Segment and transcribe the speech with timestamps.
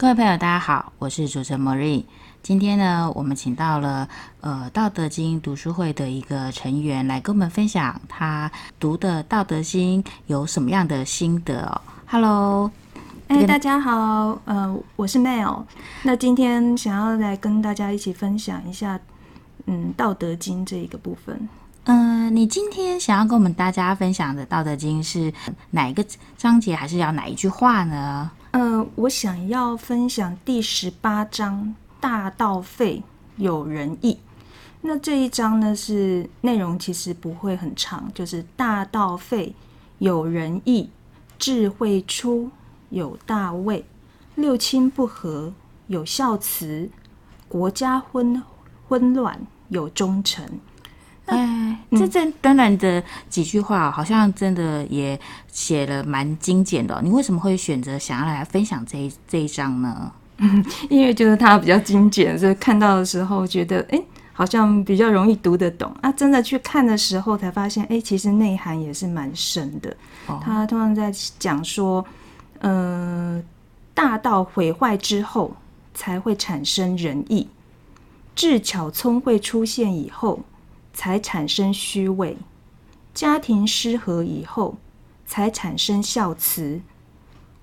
[0.00, 2.04] 各位朋友，大家好，我是主持人 Marie。
[2.42, 4.08] 今天呢，我们请到了
[4.40, 11.80] 呃《道德经》读书会的一个成员来跟我们分享他读的《道德经》有什么样的心得哦。
[12.06, 12.70] Hello，
[13.28, 15.64] 哎，大家好，呃，我是 Mel。
[16.02, 18.98] 那今天想要来跟大家一起分享一下，
[19.66, 21.46] 嗯，《道德经》这一个部分。
[21.84, 25.30] 嗯、呃，你今天想要跟我们大家分享的《道德经》是
[25.72, 26.02] 哪一个
[26.38, 28.30] 章节，还是要哪一句话呢？
[28.52, 33.02] 呃，我想要分享第十八章“大道废，
[33.36, 34.18] 有仁义”。
[34.82, 39.54] 那这一章呢，是内容其实不会很长，就是“大道废，
[39.98, 40.88] 有仁义；
[41.38, 42.50] 智慧出，
[42.88, 43.84] 有大位；
[44.34, 45.52] 六亲不和，
[45.86, 46.88] 有孝慈；
[47.48, 48.42] 国家昏
[48.88, 50.58] 昏乱，有忠臣。
[51.30, 55.18] 哎，这这短短的几句话，好像真的也
[55.50, 57.00] 写了蛮精简的。
[57.02, 60.12] 你为什么会选择想要来分享这一这一章呢？
[60.38, 66.10] 嗯， 因为觉得它比较精简，所以看到的时候觉得，哎，好像比较容易读得懂啊。
[66.12, 69.94] 真的去看的时候，才发现，哎，其实内涵也是蛮深的。
[70.42, 72.04] 他通常在讲说，
[72.60, 73.42] 呃，
[73.92, 75.54] 大道毁坏之后，
[75.92, 77.46] 才会产生仁义；
[78.34, 80.40] 智巧聪慧出现以后，
[80.92, 82.36] 才产生虚伪，
[83.14, 84.76] 家庭失和以后，
[85.26, 86.80] 才产生孝慈；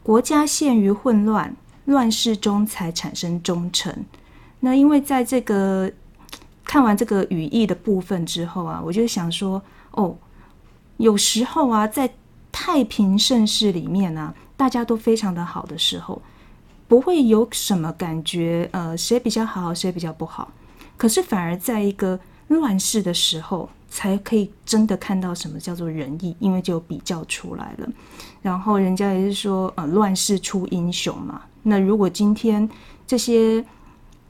[0.03, 4.05] 国家陷于混乱，乱世中才产生忠诚。
[4.59, 5.91] 那因为在这个
[6.63, 10.15] 看完这个语义的部分之后啊，我就想说，哦，
[10.97, 12.09] 有时候啊，在
[12.51, 16.21] 太平盛世里面啊，大家都非常的好的时候，
[16.87, 20.51] 不会有什么感觉，呃，谁比较好，谁比较不好。
[20.97, 27.89] 可是反而在一个乱世的时候，才可以真的看到什么叫做仁义，因为就比较出来了。
[28.41, 31.41] 然后人家也是说，呃，乱世出英雄嘛。
[31.63, 32.69] 那如果今天
[33.05, 33.63] 这些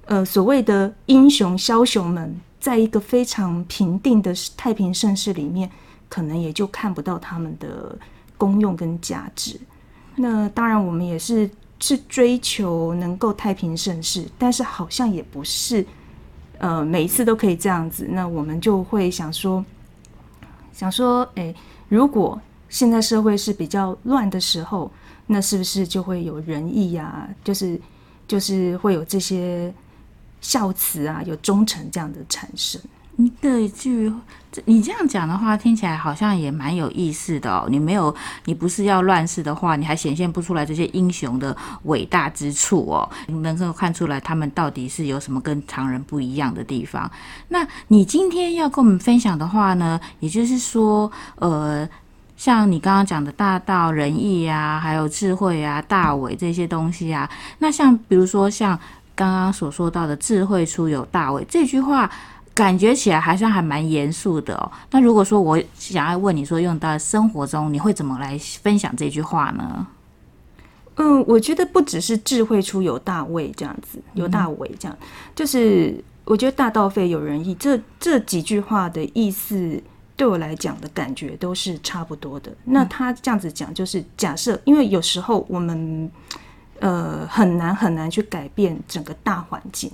[0.05, 5.69] 呃所谓的英雄枭雄们，在一个非常平定的太平盛世里面，
[6.09, 7.95] 可能也就看不到他们的
[8.37, 9.59] 功用跟价值。
[10.15, 11.47] 那当然，我们也是
[11.79, 15.85] 是追求能够太平盛世，但是好像也不是。
[16.59, 19.63] 呃，每一次都可以这样子，那我们就会想说，
[20.73, 21.55] 想说，诶，
[21.87, 24.91] 如果现在社会是比较乱的时候，
[25.27, 27.27] 那是不是就会有仁义呀？
[27.43, 27.79] 就是，
[28.27, 29.73] 就是会有这些
[30.41, 32.81] 孝慈啊，有忠诚这样的产生。
[33.19, 34.13] 你这句，
[34.65, 37.65] 你这样讲的话，听起来好像也蛮有意思的哦。
[37.67, 43.09] 你没有，你不是要乱世的话，你还显现不出来这些英雄的伟大之处哦。
[43.25, 47.09] 你能够看出来他们到底是有什么跟常人不一样的地方？
[47.47, 51.89] 那你今天要跟我们分享的话呢，也就是说，呃，
[52.35, 58.77] 像你刚刚讲的大道仁义啊，还有智慧啊、大伟这些东西啊，那像比如说像
[59.15, 62.07] 刚刚所说到的“智慧出有大伟”这句话。
[62.57, 64.71] 感觉起来好像还蛮严肃的哦。
[64.89, 69.85] 那如果说我想要问你说，用到生活中，你会怎么来分享这句话呢？
[70.95, 79.79] 嗯，我觉得不只是智慧出有大位这样子，有大伟这样，嗯、就是我觉得大道废有仁义，这这几句话的意思
[80.15, 82.51] 对我来讲的感觉都是差不多的。
[82.63, 86.11] 那他这样子讲，就是假设，因为有时候我们
[86.79, 89.91] 呃很难很难去改变整个大环境，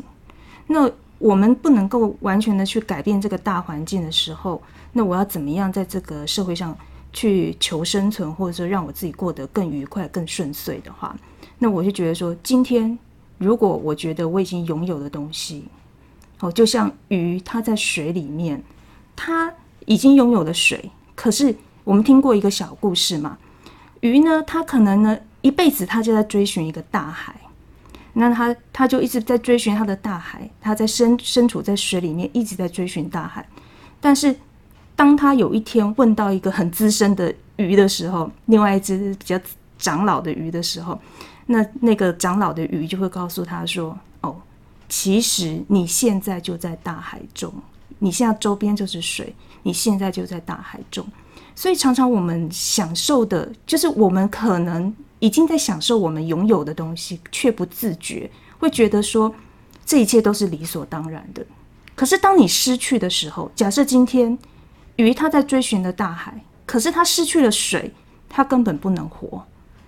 [0.67, 0.89] 那。
[1.23, 4.61] 我们不能够完全的去改变这个大环境的时候，
[4.91, 6.77] 那我要怎么样在这个社会上
[7.13, 11.15] 去求生存，或者说让我自己过得更愉快、更顺遂的话，
[11.59, 12.99] 那我就觉得说，今天
[13.37, 15.63] 如果我觉得我已经拥有的东西，
[16.41, 18.61] 哦，就像鱼，它在水里面，
[19.15, 19.49] 它
[19.85, 21.55] 已经拥有了水，可是
[21.85, 23.37] 我们听过一个小故事嘛，
[24.01, 27.33] 鱼呢，它可能呢一辈子它就在追寻一个大海。
[28.13, 33.45] 那他他就一直在追寻他的大海，他在身身处在水里面，一直在追寻大海。
[33.99, 34.35] 但是，
[34.95, 39.39] 当他有一天问到一个很资深的鱼的时候，另外一只比较
[39.77, 40.99] 长老的鱼的时候，
[41.47, 44.35] 那那个长老的鱼就会告诉他说：“哦，
[44.87, 47.51] 其实你现在就在大海中，
[47.99, 49.33] 你现在周边就是水，
[49.63, 51.05] 你现在就在大海中。
[51.55, 58.29] 所以，常常我们享受的，就是我们可能。”已经在享受我们拥有的东西，却不自觉，
[58.59, 59.33] 会觉得说
[59.85, 61.45] 这一切都是理所当然的。
[61.95, 64.37] 可是当你失去的时候，假设今天
[64.97, 67.93] 鱼它在追寻的大海，可是它失去了水，
[68.27, 69.45] 他根本不能活，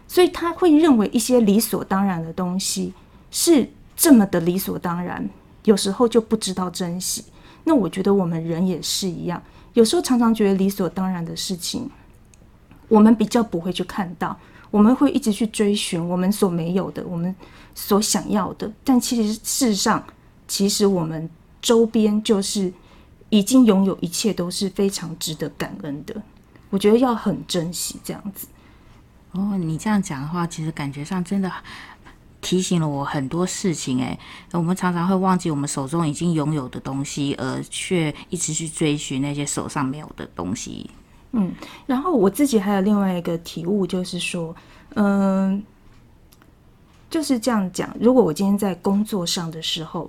[0.08, 2.94] 所以他会认为一些理所当然的东西
[3.30, 5.30] 是这么的理所当然，
[5.66, 7.26] 有时候就不知道珍惜。
[7.66, 9.44] 那我觉得我们人也是一样，
[9.76, 11.90] 有时候常常觉得理所当然的事情，
[12.88, 14.36] 我们比较不会去看到，
[14.72, 17.34] 我们会一直去追寻我们所没有的，我们
[17.76, 18.72] 所想要的。
[18.84, 20.04] 但其实事实上，
[20.48, 21.30] 其实我们
[21.62, 22.72] 周边就是
[23.30, 26.16] 已经拥有一切，都是非常值得感恩的。
[26.70, 28.48] 我觉得要很珍惜这样子。
[29.34, 31.52] 哦，你这样讲的话，其实感觉上真的。
[32.46, 34.16] 提醒了我很多事情，哎，
[34.52, 40.88] 我们常常会忘记我们手中已经拥有的东西，而却一直去追寻那些手上没有的东西。
[41.32, 41.52] 嗯，
[41.88, 44.56] 然后我自己还有另外一个体悟，就是说，
[44.94, 45.64] 嗯，
[47.10, 47.90] 就是这样讲。
[48.00, 50.08] 如果我今天在工作上的时候，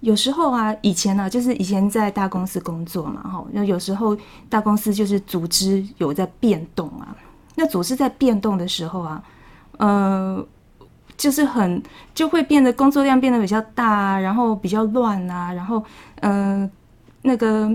[0.00, 4.18] 有时候啊，以前呢、啊，就是以前在大公司工作嘛，哈，那有时候
[4.48, 7.16] 大公司就是组织有在变动啊，
[7.54, 9.22] 那组织在变动的时候啊，
[9.78, 10.44] 嗯。
[11.22, 11.80] 就是很
[12.12, 15.80] 就会变得工作量变得比较大啊，然后比较乱啊，然后
[16.16, 16.68] 嗯、
[17.22, 17.70] 那个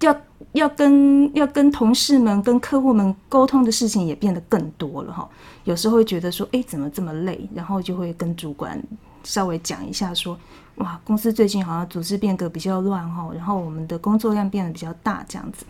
[0.00, 0.16] 要
[0.54, 5.28] 要跟要跟同事们、跟客户们沟通的事情也变得更多了哈。
[5.62, 7.48] 有时候会觉得说，哎，怎么这么累？
[7.54, 8.82] 然后就会跟主管
[9.22, 10.36] 稍微讲一下说，
[10.78, 15.64] 哇，公司最近好像组织变革比较乱哈，然后我们的工作量变得比较大这样子。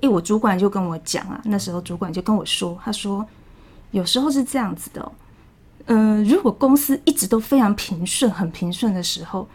[0.00, 3.24] 哎，我主管就跟我讲啊，那时候主管就跟我说，他说
[3.92, 5.12] 有时候是这样子的哦。
[5.86, 9.46] 嗯、呃，如果公司一直都非常平顺、很平顺的时候，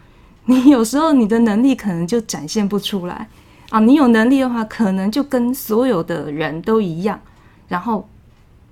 [0.44, 3.28] 你有时候你的能力可能就展现不出来
[3.70, 3.80] 啊。
[3.80, 7.20] 你有能力的话，可能就跟所有的人都一样，
[7.68, 8.08] 然后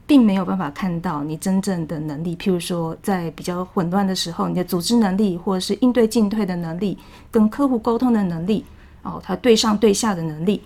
[0.06, 2.36] 并没有办法看到你真正的能力。
[2.36, 6.96] 譬如说，在比较混乱的时候，你的组织能力，或者是应对进退的能力，
[7.30, 8.64] 跟客户沟通的能力，
[9.02, 10.62] 哦，他对上对下的能力，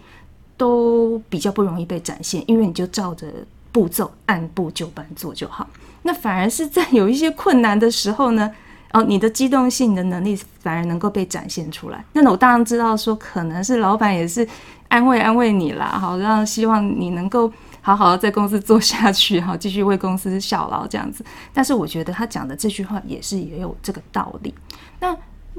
[0.57, 3.27] 都比较不容易被展现，因为你就照着
[3.73, 5.67] 步骤按部就班做就好。
[6.03, 8.51] 那反而是在有一些困难的时候呢，
[8.93, 12.03] 哦，你的机动性、你的能力反而能够被展现出来。
[12.15, 14.47] 那我当然知道说，可能是老板也是
[14.89, 17.53] 安慰安慰你啦，好，让希望你能够
[17.83, 21.23] 好好的在公司做下去，好，继续为公司效劳这样子。
[21.53, 24.55] 但是我觉得他讲的这句话也是也有这个道理。
[25.01, 25.15] 那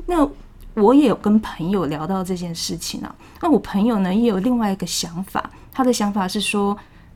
[0.08, 0.28] 那
[0.74, 6.76] 我也有跟朋友聊到这件事情啊，那我朋友呢也有另外一个想法，他的想法是说，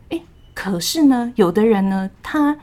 [0.09, 0.21] 诶，
[0.53, 2.55] 可是呢，有的人呢，他。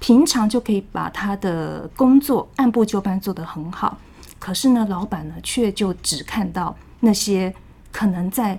[0.00, 3.96] 平常就可以把他的工作按部就班做得很好，
[4.38, 7.54] 可是呢，老板呢却就只看到那些
[7.92, 8.58] 可能在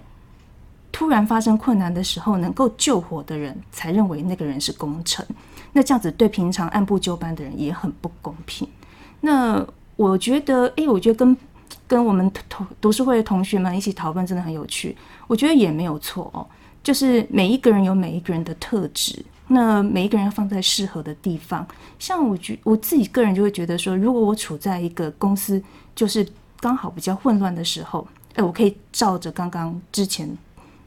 [0.91, 5.25] 突然发生困难的时候能够救火的人，才认为那个人是功臣。
[5.73, 8.67] 那这样子对平常按部就班的人也很不公平。
[9.21, 9.65] 那
[9.95, 11.37] 我觉得，哎、我觉得跟
[11.87, 14.95] 跟我们同读书会的同学们一起讨论真的很有趣。
[15.27, 16.45] 我觉得也没有错哦，
[16.83, 19.25] 就是每一个人有每一个人的特质。
[19.53, 21.67] 那每一个人要放在适合的地方，
[21.99, 25.61] 像我觉我自己个人就会觉得说，如果我处在一个公司
[25.93, 26.25] 就是
[26.61, 30.29] 刚好比较混乱的时候，哎，我可以照着刚刚之前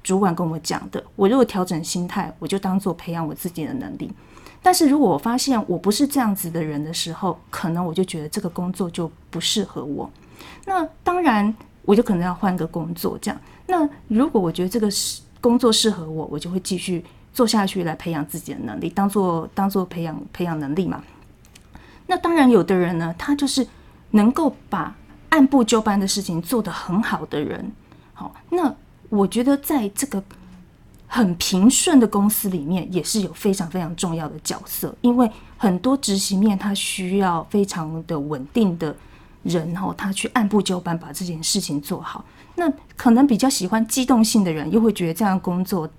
[0.02, 4.11] 主管跟我讲的，我如果调整心态，我就当做培养我自己的能力。
[4.62, 10.10] 但是如果我发现我不是这样子的人的时候，可能我就觉得这个工作就不适合我。
[10.64, 13.38] 那当然，我就可能要换个工作这样。
[13.67, 17.05] 那如果我觉得这个是工作适合我，我就会继续。
[17.34, 21.03] 做下去来培养自己的能力，当做当做培养培养能力嘛。
[22.06, 23.67] 那当然，有的人呢，他就是
[24.12, 24.94] 能够把
[25.31, 27.72] 按部就班的事情做得很好的人。
[28.12, 28.72] 好，那
[29.08, 30.22] 我觉得在这个
[31.08, 38.94] 很平顺的公司里面，也是有非常非常重要的角色，因为很多执行面他需要非常的稳定的
[39.43, 42.24] 人，然后，他去按部就班把这件事情做好。
[42.55, 45.91] 那可能比较喜欢机动性的人，又会觉得这样工作。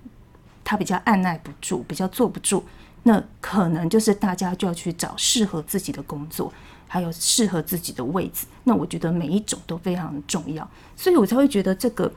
[0.65, 2.61] 他比较按捺不住，比较坐不住，
[3.03, 6.51] 那可能就是大家就要去找适合自己的工作，
[6.87, 8.47] 还有适合自己的位置。
[8.63, 10.67] 那我觉得每一种都非常重要，
[10.97, 12.11] 所以我才会觉得这个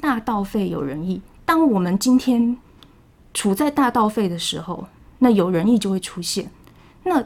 [0.00, 1.22] 大道废有人义。
[1.46, 2.56] 当我们今天
[3.32, 4.86] 处在大道废的时候，
[5.20, 6.50] 那有人义就会出现，
[7.04, 7.24] 那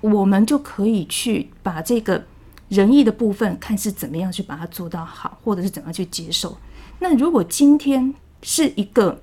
[0.00, 2.24] 我们就可以去把这个
[2.68, 6.58] 仁义的部分看是怎么样去把它做到好，或者是怎么样去接受。
[6.98, 9.20] 那如果今天是一个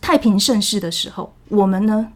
[0.00, 2.12] 太平盛世的时候，我们呢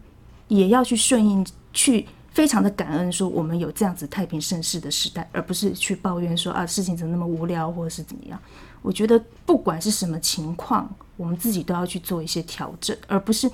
[0.48, 8.40] 也要去顺应，去非常的感恩，说我们有这样子太平盛世的时代，而不是去抱怨说啊事情怎么那么无聊，或者是怎么样。
[8.80, 13.50] 我觉得不管是什么情况，我们自己都要去做一些调整，而不是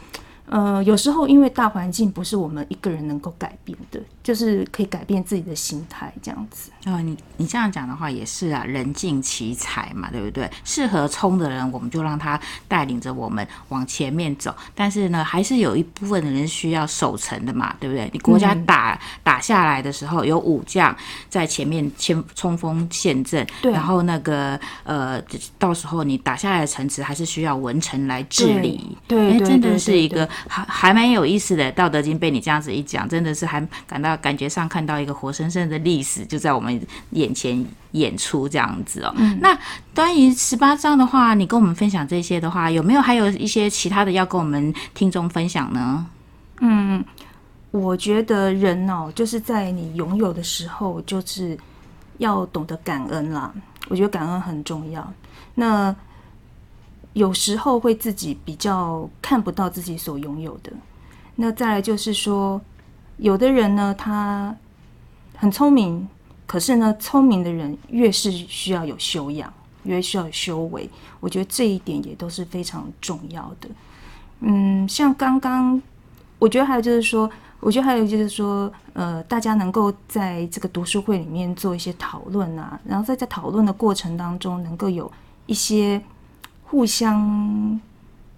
[0.46, 6.70] 呃，有时候因为大环境不是我们一个人能够改变的，就是可以改变自己的心态这样子。
[6.84, 10.50] 哦，你你这样讲的话也是啊，人尽其才嘛，对不对？
[10.62, 14.54] 适合冲的人，我们就让他带领着我们往前面走。
[14.74, 18.08] 但是呢，还是有一部分的人需要守城的嘛，对不对？
[18.12, 20.94] 你国家打、嗯、打下来的时候，有武将
[21.30, 25.20] 在前面先冲锋陷阵，对，然后那个呃，
[25.58, 28.96] 到时候你打下来的城池还是需要文臣来治理。
[29.08, 36.80] 对，对，对，真的是一个还还蛮有意思的《道德经》，被你这样子一讲，真的是还感到感觉上看到一个活生生的历史就在我们。
[37.10, 39.56] 眼前演出这样子哦，嗯、那
[39.94, 46.04] 关于十八章的话，你跟我们分享这些的话，有没有还有一些其他的要跟我们听众分享呢？
[46.60, 47.04] 嗯，
[47.70, 51.56] 我觉得人哦，就是在你拥有的时候，就是
[52.18, 53.52] 要懂得感恩啦。
[53.88, 55.12] 我觉得感恩很重要。
[55.54, 55.94] 那
[57.14, 60.70] 有时候会自己比较看不到自己所拥有的。
[61.34, 62.60] 那再来就是说，
[63.16, 64.54] 有的人呢，他
[65.34, 66.06] 很聪明。
[66.46, 69.50] 可是呢，聪明的人越是需要有修养，
[69.84, 70.88] 越需要有修为。
[71.18, 73.68] 我觉得这一点也都是非常重要的。
[74.40, 75.80] 嗯，像刚刚，
[76.38, 77.28] 我觉得还有就是说，
[77.60, 85.10] 我觉得还有就是说，呃，大家能够在这个读书会里面做一些讨论啊，然后在在讨论的过程当中，能够有
[85.46, 86.00] 一些
[86.74, 87.80] 互相。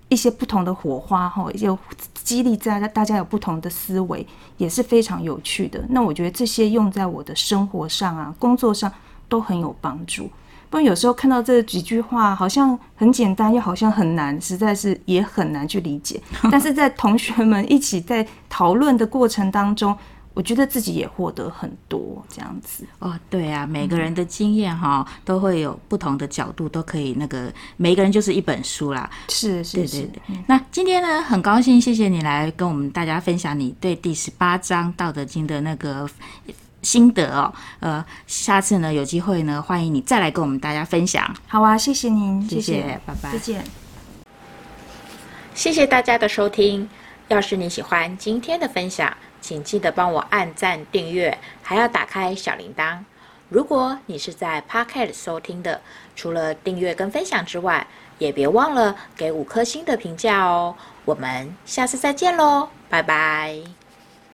[0.09, 1.77] 一些不同的火花哈，有
[2.15, 4.25] 激励在大家有不同的思维，
[4.57, 5.85] 也是非常有趣的。
[5.89, 8.93] 那我觉得这些用在我的生活上啊、工作上
[9.29, 10.31] 都很有帮助。
[10.71, 16.23] 不然有时候看到这几句话，好像很简单，又好像很难，实在是也很难去理解。
[16.53, 19.97] 但是在同学们一起在讨论的过程当中。
[20.37, 30.03] 我觉得自己也获得很多这样子哦，对啊，每个人的经验哈、嗯、都会有不同的角度，都可以那个每个人就是一本书啦，是是是。
[30.03, 36.07] 对对对嗯、那今天呢，很高兴，谢谢你来跟我们大家分享你对第十八章《道德经》的那个
[36.83, 37.51] 心得哦。
[37.81, 41.35] 呃，下次呢有机会呢，欢迎你再来跟我们大家分享。
[41.49, 43.65] 好啊，谢谢您，谢谢，谢谢拜拜，再见。
[45.55, 46.87] 谢谢大家的收听。
[47.29, 49.13] 要是你喜欢今天的分享，
[49.47, 52.99] 请记得帮我按赞、订阅，还要打开小铃铛。
[53.49, 55.81] 如果你是在 Podcast 收听的，
[56.17, 57.87] 除了订阅跟分享之外，
[58.19, 60.75] 也别忘了给五颗星的评价哦。
[61.05, 63.86] 我们下次再见喽，拜拜。